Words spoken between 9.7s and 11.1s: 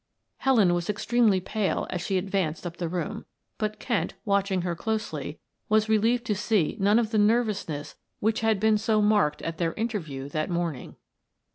interview that morning.